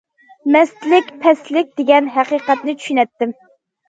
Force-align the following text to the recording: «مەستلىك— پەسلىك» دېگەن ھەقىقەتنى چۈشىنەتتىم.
«مەستلىك— 0.53 1.11
پەسلىك» 1.25 1.69
دېگەن 1.81 2.07
ھەقىقەتنى 2.15 2.75
چۈشىنەتتىم. 2.81 3.37